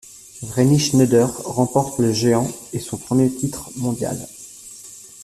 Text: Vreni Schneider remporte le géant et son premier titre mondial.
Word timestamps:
Vreni 0.41 0.79
Schneider 0.79 1.27
remporte 1.45 1.99
le 1.99 2.11
géant 2.11 2.49
et 2.73 2.79
son 2.79 2.97
premier 2.97 3.29
titre 3.29 3.69
mondial. 3.75 4.17